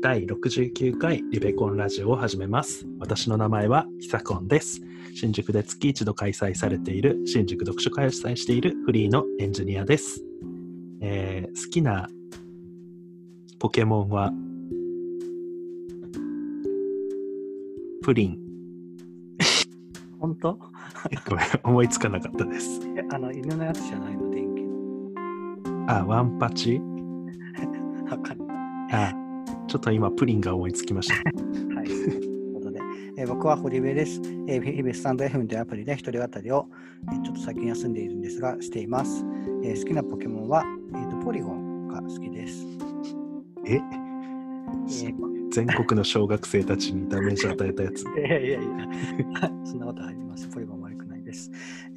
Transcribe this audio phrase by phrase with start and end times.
[0.00, 2.86] 第69回リベコンラジオを始めます。
[3.00, 4.80] 私の名前はヒサコンです。
[5.14, 10.22] 新宿で月一度開催されている新宿読書会を主催しているフリーのエンジニアです。
[11.00, 12.08] えー好きな
[13.58, 14.32] ポケモンは
[18.02, 18.38] プリン。
[20.20, 20.58] 本当？
[21.28, 22.80] ごめん、思いつかなかったです。
[22.96, 24.30] えあの犬のやつじゃないの？
[24.30, 25.90] 電気の。
[25.92, 26.80] あ、ワンパチ？
[28.10, 28.34] わか
[29.68, 31.14] ちょっと今プリンが思いつきました。
[31.14, 31.86] はい。
[31.86, 32.80] ということで、
[33.18, 34.20] えー僕は堀部です。
[34.48, 36.66] えー、日々スタンド FM というアプリで一人語りを、
[37.12, 39.24] えーちょっと最近休んでいるんですが、しています。
[39.64, 42.66] えー好きなポケモンは、えーとポリゴンが好きです。
[43.66, 43.74] え？
[43.74, 48.02] えー全国の小学生たちにダメージ与えたやつ。
[48.02, 48.68] いやいやいや、
[49.64, 50.46] そんなことあります。
[50.48, 50.77] ポリゴン。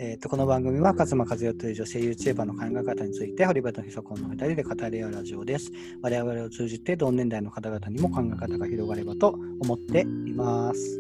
[0.04, 5.72] えー、とこの番組は勝間和代という女性 YouTuber の考え方について堀場とひそこの2人で語り合うラジオです。
[6.02, 11.00] 我々を通じて同年代の方々にも考え方が広がればと思っています。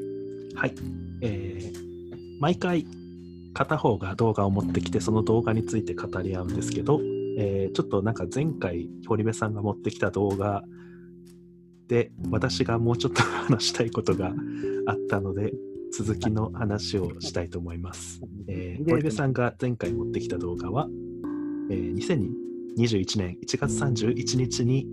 [0.53, 0.75] はい、
[1.21, 2.85] えー毎回
[3.55, 6.99] 片方が動画を持ってきてその動画について語り合うんですけど、
[7.39, 10.63] えーちょっとなんか前回堀部さんが持ってきた動画
[11.87, 14.31] で私がもうちょっと話したいことが
[14.85, 15.53] あったので
[15.91, 18.21] 続きの話をしたいと思います。
[18.47, 20.87] えー堀部さんが前回持ってきた動画は、
[21.69, 21.95] えー
[22.77, 24.87] 2021年1月31日に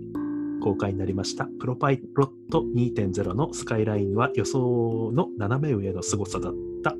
[0.61, 6.93] 公開になりましたプロパイロット2.0のスカイラインは予想の斜め上の凄さだった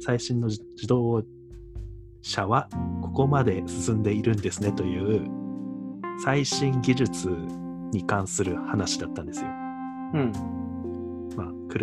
[0.00, 1.22] 最新の自動
[2.22, 2.68] 車は
[3.02, 5.26] ここまで進んでいるんですねという
[6.22, 7.28] 最新技術
[7.92, 9.48] に関する話だったんですよ。
[10.14, 10.55] うん。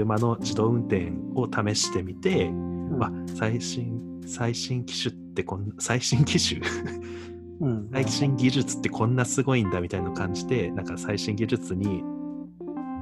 [0.05, 6.61] まあ、車の自動運転を試してみて、うんまあ、最新最新機種ってこん最新機種？
[7.61, 12.03] うん、最新技術ってこんなすごいんだみたいな感じてなんか最新技術に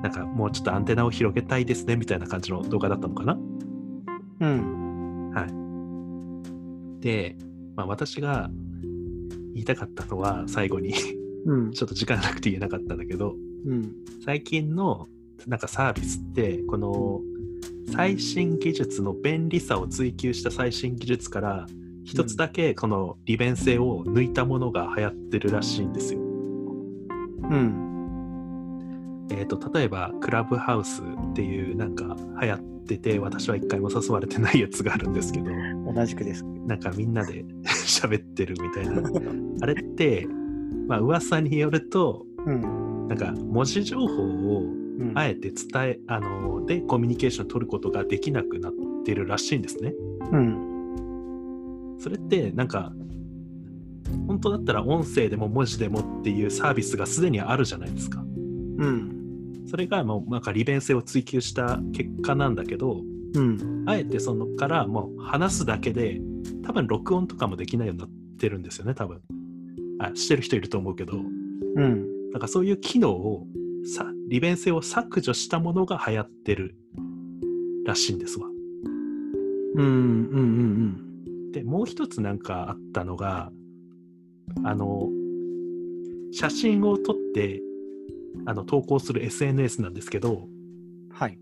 [0.03, 3.33] なんかもうちょっとアンテナを広げたいですねみたいな感じの動画だったのかな？
[3.33, 5.31] うん。
[5.33, 7.37] はいで、
[7.75, 8.49] まあ、私が
[9.53, 10.93] 言いたかったのは最後に
[11.45, 11.71] うん。
[11.73, 13.93] ちょっと時間なくて言えなかったんだけどうん。
[14.23, 15.07] 最近の
[15.47, 17.21] なんかサービスってこの
[17.93, 21.65] 最新技術の便利さを追求した最新技術から
[22.03, 26.19] 一つだけこの利便性を抜いたものが流行ってるらしいんですよ。
[26.19, 26.23] う
[27.55, 29.27] ん。
[29.31, 35.45] えー、と例えばクラブハウスっていうなんか流行ってて私は一回も誘われてないやつがあるんですけど
[35.93, 36.43] 同じくです。
[36.65, 39.01] なんかみんなで 喋ってるみたいな
[39.61, 40.27] あれって
[40.87, 42.91] まあ噂によるとうん。
[43.07, 45.17] なんか文字情報をうん。
[45.17, 48.73] あえて伝えあのでコミュニケーションを取ることができなくなっ
[49.03, 49.93] てるらしいんですね。
[50.31, 51.97] うん。
[51.99, 52.93] それってなんか
[54.27, 58.21] 本当だったら音声でも文字でもっていうサービスがすでにあるじゃないですか。
[58.21, 59.65] うん。
[59.67, 63.01] それがもうなんか利便性を追求した結果なんだけど
[63.35, 63.83] うん。
[63.87, 66.19] あえてそのからもう話すだけで
[66.63, 69.21] 多分録音とかもできないようになってるんですよね多分
[69.99, 72.31] あしてる人いると思うけどうん。
[72.31, 73.45] なんかそういう機能を
[73.85, 76.75] さ利便性を削除したものが流行ってる
[77.85, 78.47] らしいんですわ
[79.75, 79.85] うん。
[79.85, 81.51] うん。
[81.51, 83.51] でもう一つなんかあったのが
[84.63, 85.09] あの
[86.31, 87.61] 写真を撮って
[88.45, 90.47] あの投稿する SNS なんですけど
[91.11, 91.37] はい。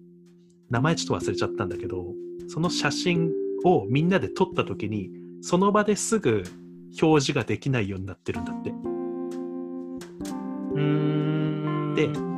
[0.69, 2.05] 名前ちょっと忘れちゃったんだけど
[2.47, 3.31] その写真
[3.65, 5.09] をみんなで撮った時に
[5.41, 6.43] その場ですぐ
[7.01, 8.69] 表示ができないようになってるんだって
[10.75, 12.28] うんで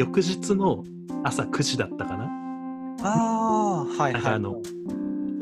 [0.00, 0.84] 翌日の
[1.24, 2.24] 朝9時だったかな？
[3.02, 4.32] ああ、はいはい。
[4.34, 4.62] あの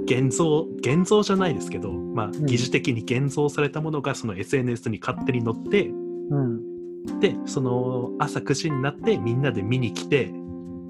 [0.05, 7.21] 現像現像じゃないですけど、まあ、ん疑似的に現像されたものがその SNS に勝手に載ってうん。
[7.21, 10.33] でその朝9時になってみんなで見に来て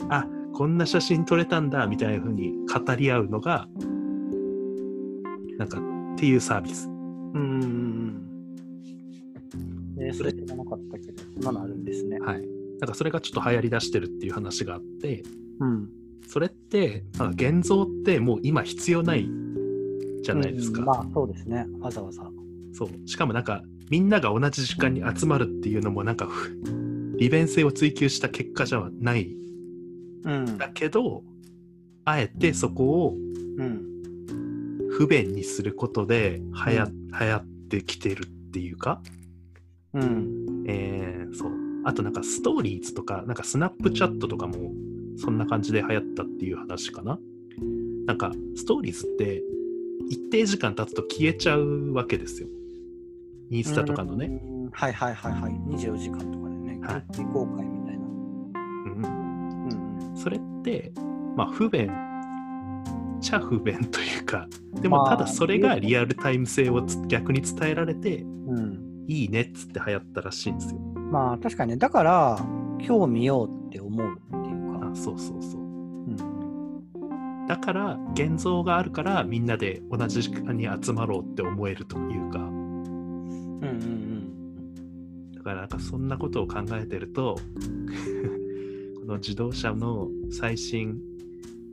[0.09, 3.69] あこんな写真撮れたんだみたいな風に語り合うのが
[5.59, 7.63] なんかっていうサービスうんうん
[9.99, 10.05] うん。
[10.07, 12.19] えー、それ知らなかったけど、そんなのあるんですね。
[12.21, 15.23] はいなんかそれがちょっと流行りだしてるっていう話があって
[15.61, 15.89] うん。
[16.29, 19.29] それってなんか現像ってもう今必要ない
[20.23, 21.67] じゃないですか、うんまあ、そうですね。
[21.81, 22.23] わざわざ。
[22.73, 26.55] そうしかもなんかみんなが同じ時間に集まるっていうのもなんかふ
[27.17, 29.35] 利便性を追求した結果じゃない
[30.25, 31.25] うんだけど
[32.05, 33.17] あえてそこを
[33.59, 33.85] うん。
[34.91, 36.89] 不便にすることではや、
[37.21, 39.01] 流行ってきてるっていうか、
[39.93, 40.65] うん。
[40.67, 44.73] えーそうあとなんかストーリーズとかなんかスナップチャットとかも
[45.17, 47.19] そんな感じで流行ったっていう話かな
[48.05, 49.43] なんかストーリーズって
[50.11, 52.49] 一定時間経つと消えちゃうわけですよ
[53.51, 54.71] インスタとかのね、うん。
[54.71, 55.53] はいはいはいはい。
[55.53, 58.05] 24時間とかでね、はい未公開みたいな。
[58.05, 60.17] ううんうんうん。
[60.17, 60.93] それって、
[61.37, 61.91] まあ、不便
[63.23, 69.05] ちゃ不便というかでもまあただそれがリアルタイム性をつ逆に伝えられてうん。
[69.09, 70.98] いいねっつって流行ったらしいんですよ。
[71.11, 72.39] まあ確かにね、だから
[72.81, 74.97] 今日見ようって思うっていうかあ。
[74.97, 75.61] そうそうそう。
[75.61, 76.39] うん。
[77.49, 87.39] だから現像があるからみんなで同じ時間に集まろうって思えるというかうんうんだからなんかそんなことを考えてると
[89.01, 91.01] この自動車の最新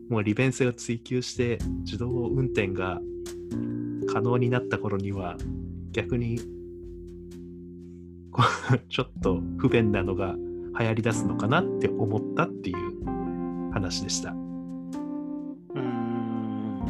[0.09, 3.01] もう利便性を追求して自動運転が
[4.07, 5.35] 可能になった頃には
[5.91, 6.39] 逆に
[8.89, 10.35] ちょっと不便なのが
[10.79, 12.77] 流行り出すのかなって思ったっていう
[13.71, 14.31] 話でした。
[14.31, 14.33] う
[15.79, 16.85] ん。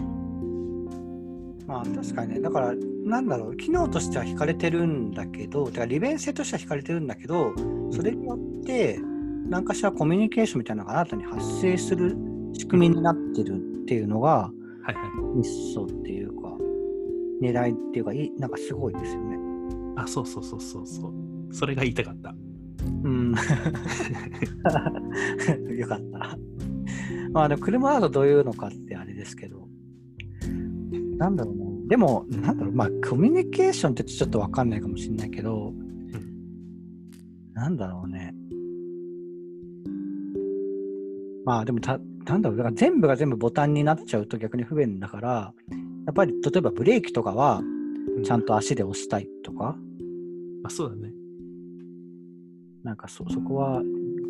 [1.68, 2.74] まあ確かにね、だから
[3.06, 7.54] なんだろう、機能としては引かれてるんだけど、だから利便性としては引かれてるんだけど、
[7.92, 9.00] それによって
[9.48, 12.16] 何かしらコミュニケーションみたいなのが新たに発生する
[12.54, 14.52] 仕組みになってるっていうのが、
[14.82, 15.38] はいはい。
[15.38, 16.58] ミッソっていうか、
[17.42, 19.38] 狙いっていうか、いいなんかすごいですよね。
[19.96, 21.14] あ、そうそうそうそうそう。
[21.52, 22.36] それが言いたかった。
[23.04, 23.34] うん。
[25.78, 26.38] よかった。
[27.32, 29.68] まあでも車だとどういうのかってあれですけど、
[31.18, 31.66] なんだろうな。
[31.88, 35.74] でも、なんだろう、まあコミュニケーションってちょっとわかんないかもしれないけど、
[37.54, 38.34] なんだろうね。
[41.46, 45.54] まあでもた、なんだろう、だから全部が全部ボタンになっちゃうと逆に不便だから、
[46.06, 47.62] やっぱり例えばブレーキとかは
[48.24, 49.78] ちゃんと足で押したいとか、
[50.64, 51.14] あ、そうだね。
[52.96, 53.82] なんかそそこは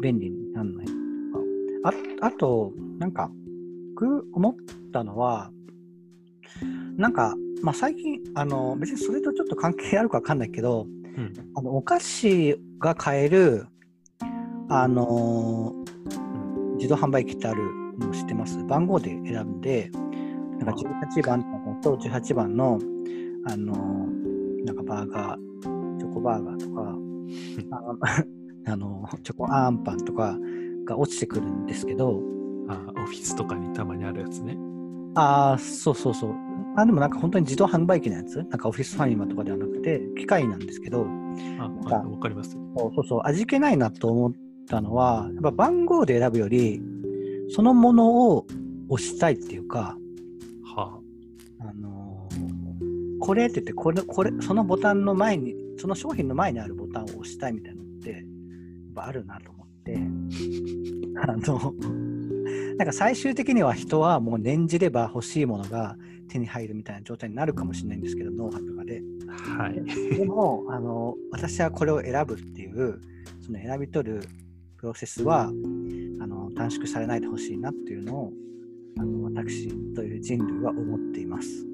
[0.02, 1.00] 便利にならないとか。
[2.20, 3.30] ああと、なんか、
[3.94, 4.56] 僕思っ
[4.92, 5.52] たのは、
[6.98, 11.34] なんか、まあ、最近、あの、別にそれとちょっと関係あるかわかんないけど、うん。
[11.56, 13.68] あのお菓子が買える、
[14.70, 17.62] あのー自動販売機ってある
[18.00, 18.62] の知ってます？
[18.66, 19.90] 番号で選んで、
[20.60, 20.82] なんか
[21.16, 22.80] 18番と18番の、
[23.48, 26.98] あのーなんかバーガー、チョコバーガーとか、
[28.68, 30.38] ああの、チョコアンパンとか
[30.86, 32.22] が落ちてくるんですけど、
[32.68, 34.58] あ、オフィスとかにたまにあるやつね。
[35.16, 36.36] ああ、そうそうそう。
[36.76, 38.38] あ、でもなんか本当に自動販売機のやつ？
[38.38, 41.06] なんかオフィスファミマとかではなくて、機械なんですけど、
[41.60, 42.62] あ、わかりますよ。
[42.78, 44.34] そうそうそう、味気ないなと思っ
[44.68, 46.82] たのは、やっぱ番号で選ぶより、
[47.50, 48.46] そのものを
[48.90, 49.98] 押したいっていうか、
[50.76, 51.00] は
[51.60, 52.46] あのー
[53.18, 58.24] これって言ってこれ、これ、そのボタンの前に、その商品の前にあるボタンを押したいみたいなのって、
[58.96, 59.98] ぱあるなと思って、
[61.22, 61.74] あの、
[62.78, 65.96] なんか最終的には人はもう念じれば欲しいものが
[66.30, 69.02] 手に入るみたいな状態になるかもしれないんですけど、ノウハウとかで。
[69.28, 70.18] はい。
[70.18, 73.00] でも、あの、私はこれを選ぶっていう、
[73.42, 74.22] その選び取る
[74.78, 78.34] プロセスは、あの、短縮されないでほしいなっていうのを、
[78.98, 81.66] あの、私という人類は思っています。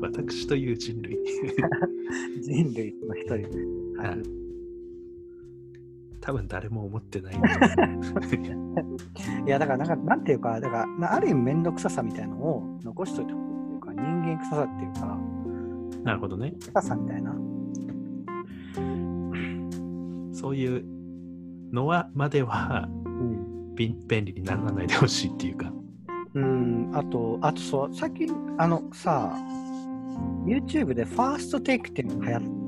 [0.00, 1.18] 私という人類。
[2.42, 3.42] 人類の一人で。
[3.42, 3.77] ははいい
[6.28, 7.34] 多分誰も思ってない
[9.46, 15.18] いや、だから、なんか、なんていうか、だから、なある意味、めんどくささみたいのを残しといてほしいっていうか、人間臭さっていうか、
[16.04, 16.52] なるほどね。
[16.60, 17.34] 臭さみたいな。
[20.32, 20.84] そういう
[21.72, 23.74] のはまではうん。
[23.74, 25.72] 便便利にならないでほしいっていうか。
[26.34, 29.32] うん、あと、あとそう、最近、あの、さ、
[30.44, 32.66] YouTube でファーストテイクっていうのが流行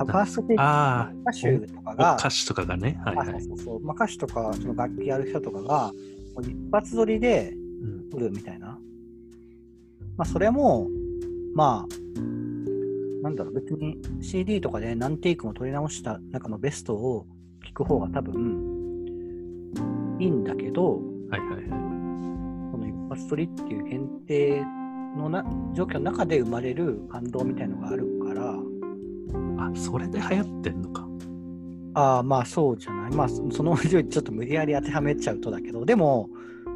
[0.00, 3.00] あファーストテイクああ、歌手とかが、歌詞とかがね。
[3.04, 3.42] はいあはい。
[3.42, 5.92] そうそうまあ、歌手とかその楽器やる人とかが、
[6.34, 8.78] もう一発撮りでうん撮るみたいな。
[10.16, 10.88] まあ、それも、
[11.54, 12.22] まあ、
[13.22, 17.26] なんだろう、別に CD とかで何テイクも撮り直した中のベストを
[17.66, 19.06] 聞く方が多分
[20.18, 21.64] いいんだけど、はいはいはい。
[22.72, 24.64] この一発撮りっていう限定
[25.16, 28.06] のな状況の中で生まれる感動みたいのがある
[29.66, 31.06] あ、それで流行ってんのか。
[31.94, 33.12] ああ、まあそうじゃない。
[33.12, 36.30] まあそ その上にちょっと無理やり当てはめちゃうとだけど、でも、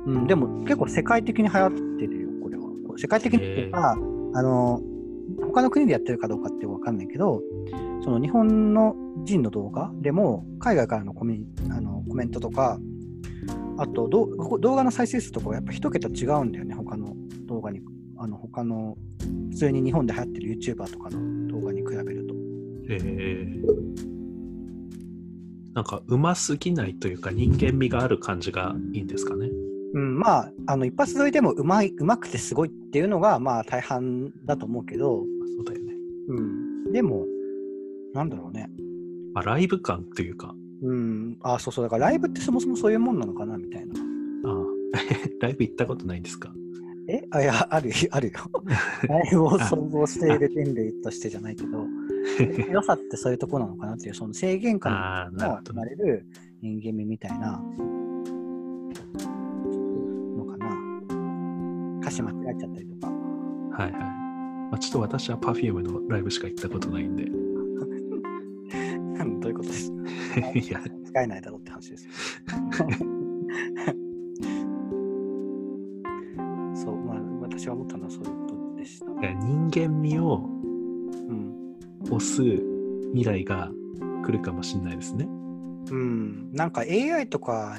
[0.06, 2.64] うん、でも結構世界的に流行ってるよ、これは。
[2.96, 3.92] 世界的にっていうか、
[4.34, 4.80] あの、
[5.40, 7.42] 他の国でやってるかどうかってわかんないけど、
[8.02, 12.78] その日本の人の動画でも、海外からのコミあのコメントとか、
[13.76, 17.14] あと動画の再生数とかはやっぱ一桁違うんだよね、他の
[17.46, 17.80] 動画に。
[18.16, 18.96] あの他の
[19.50, 22.43] 普通に日本で流行ってる YouTuber とかの動画に比べると。
[22.88, 23.46] へえ。
[25.74, 29.48] なんか、うますぎないというか、人間味がある感じがいいんですかね？
[29.94, 35.22] うん、まあ、あの一発撮りでもうまいうまくてすごいっていうのがまあ大半だと思うけど、あ
[35.56, 35.92] そうだよね。
[36.28, 37.24] うん、でも、
[38.12, 38.68] なんだろうね。
[39.34, 43.94] まあ、ライブ感というか、うん、あ、そうそう、だからライブってそもそもそういうもんなのかなみたいな。
[44.50, 44.64] ああ
[45.40, 46.52] ライブ行ったことないんですか？
[47.08, 47.22] え？
[47.30, 48.34] あ、いや、あるよ、あるよ。
[49.08, 51.86] ライブを想像している人類としてじゃないけど、
[52.73, 55.75] 良さってそういうところなのかなっていう、その制限下ああ、なるのほどね。
[55.75, 56.26] 生まれる
[56.62, 57.62] 人間味みたいな
[60.37, 60.66] のかな。
[62.00, 63.12] 歌詞間違えちゃったりとか。
[63.12, 64.00] はいはい。
[64.00, 67.25] まあ、ちょっと私は Perfume のライブしか行ったことないんで。
[69.40, 69.97] どういうことですか？
[70.59, 72.11] いや、使えないだろうって話ですよ。
[76.75, 79.07] そう、まあ、私は思ったのはそういうことでした。
[79.07, 80.53] 人間味をうん。
[82.11, 82.42] 押す
[83.12, 83.70] 未来が
[84.25, 85.26] 来るかもしれないですね。
[85.90, 87.78] うん、なんか AI とか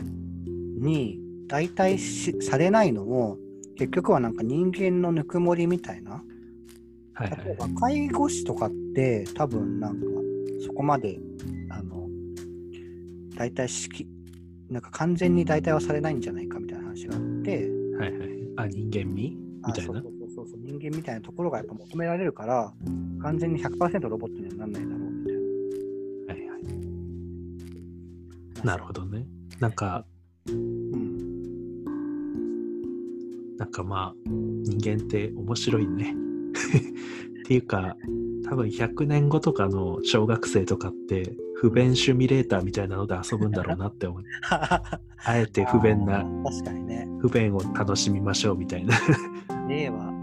[0.77, 3.37] に代替しされないのも
[3.77, 6.23] 結局はなんか人間のぬくもりみたいな
[7.13, 7.73] はいは例えばい。
[7.75, 10.05] 介護士とかって多分なんか
[10.65, 11.19] そこまで
[11.69, 12.07] あの
[13.35, 14.07] 代替しき
[14.69, 18.29] なんか完全に代替はされないんじゃないかみたいな話があってはいはい。
[18.57, 19.37] あ、人間味？
[19.63, 19.93] あみたいな？
[19.93, 20.01] そう。
[20.03, 22.73] そうそうそう人間みたいなところがやっぱ求められるから
[23.21, 25.35] 完全に100%ロボットにはならないだろうみたい
[26.37, 26.63] はいはい。
[28.65, 29.25] ななるほどね。
[29.59, 30.05] なんか、
[30.47, 30.85] うん
[33.57, 36.13] なんかまあ、人間って面白いね。
[37.43, 37.95] っていうか、
[38.49, 44.23] 多分100年後とかの小学生とかって、不便シミュレーターみたいなので遊ぶんだろうなって思う。
[44.51, 44.99] あ
[45.37, 48.95] えて不便な確かにね不便を楽しみましょうみたいな。
[49.67, 50.14] 令和、こ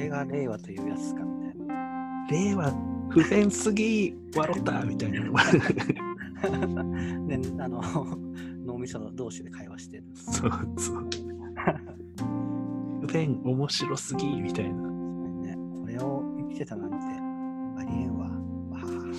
[0.00, 2.26] れが令和というやつかみたいな。
[2.30, 2.72] 令和
[3.10, 5.20] 不便すぎ笑ったみたいな。
[7.26, 7.82] で、あの、
[8.64, 10.04] 脳みその同士で会話してる。
[10.14, 11.08] そうそう。
[13.00, 14.88] 不便面白すぎみたいな。
[14.88, 18.28] ね、これを生きてたなんて、ありえんわ。
[18.28, 19.10] わはは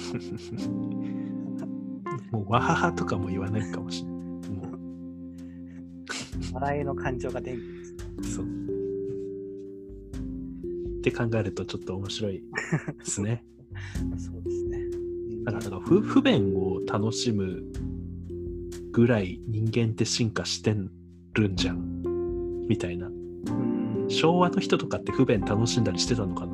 [2.31, 4.19] もうわははとかも言わないかもしれない。
[4.51, 4.71] も
[6.53, 7.97] 笑いの感情が電気ですね。
[8.17, 8.70] う、そう。
[11.01, 12.43] って考えるとちょっと面白い
[12.99, 13.43] ですね。
[14.17, 14.79] そうですね。
[15.45, 17.63] だから不不便を楽しむ
[18.91, 20.75] ぐらい人間って進化して
[21.33, 23.07] るんじゃんみたいな。
[23.07, 23.71] うん
[24.11, 26.53] 昭和の人とかって不便楽しんだりしてたのかな？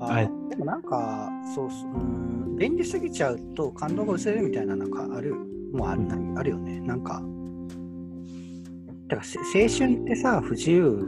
[0.00, 1.96] あはいでもなんか、そうそう、う
[2.54, 5.34] ん、便利すぎちゃうと感動が薄れるみたいな、なんかある、
[5.72, 6.02] もうある,、
[6.36, 6.80] あるよね。
[6.80, 7.22] なんか、
[9.06, 11.06] だからせ青春ってさ、不自由、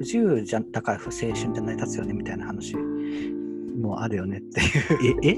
[0.00, 5.18] 不自由じゃだから青春って成り立つよねみたいな話もあるよねっていう。
[5.22, 5.36] ええ？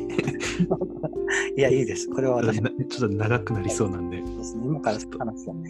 [1.58, 2.08] いや、いいです。
[2.08, 4.22] これは私なちょっと長くなりそうなんで。
[4.22, 4.62] ですね。
[4.64, 5.56] 今から話すよ。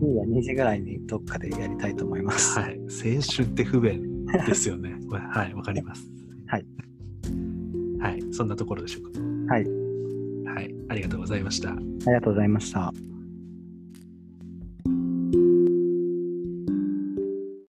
[0.00, 2.58] いいや、2時ぐらいにどっかでやりたいと思います。
[2.58, 2.78] はい。
[2.78, 4.94] 青春って不便ですよね。
[5.10, 6.10] わはい、わかります。
[6.46, 6.66] はい。
[8.00, 9.20] はい、そんなところでしょうか。
[9.52, 9.66] はい。
[10.46, 11.72] はい、ありがとうございました。
[11.72, 12.94] ありがとうございました。